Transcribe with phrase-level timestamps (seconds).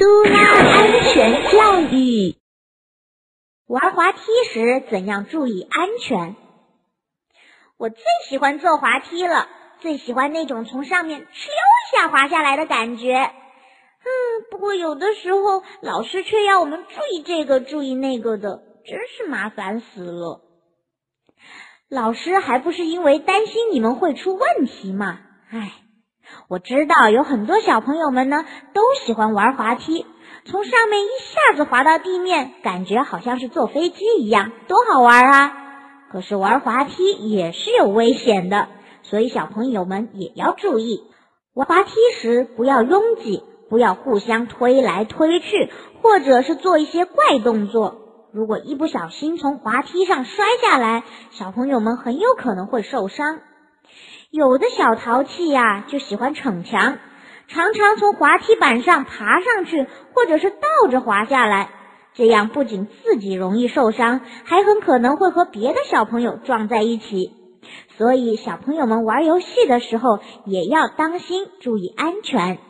[0.00, 2.34] 都拉安全教育
[3.66, 4.18] 玩滑梯
[4.50, 6.36] 时怎样注意安全？
[7.76, 9.46] 我最喜欢坐滑梯了，
[9.80, 13.12] 最喜欢那种从上面哧溜一下滑下来的感觉。
[13.14, 14.08] 嗯，
[14.50, 20.40] 不过有的时候老师却要我们注意这个注意那个的，真是麻烦死了。
[21.90, 25.20] 老师还不是因为担心你们会出问题嘛？
[25.50, 25.72] 唉，
[26.48, 30.06] 我知道有很多小朋友们呢都喜欢玩滑梯，
[30.44, 35.52] 从上面一下子滑到地面，感觉好像是坐飞机一样，多好玩啊！
[36.10, 38.68] 可是玩滑梯也是有危险的，
[39.02, 41.02] 所以小朋友们也要注意，
[41.54, 45.70] 玩滑梯时不要拥挤，不要互相推来推去，
[46.02, 47.98] 或者是做一些怪动作。
[48.32, 53.38] 如果一不小心从滑梯上摔下来，小朋友们很有可能会受伤。
[54.30, 56.98] 有的小淘气呀，就喜欢逞强，
[57.48, 61.68] 常常从滑梯板上爬上去，或者是倒着滑下来。
[62.14, 67.32] 这样不仅自己容易受伤，还很可能会和别的小朋友撞在一起。
[67.98, 72.60] 所以，小朋友们玩游戏的时候也要当心，注意安全。